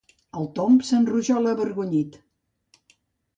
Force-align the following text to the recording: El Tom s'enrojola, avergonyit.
El 0.39 0.47
Tom 0.59 0.79
s'enrojola, 0.87 1.51
avergonyit. 1.57 2.19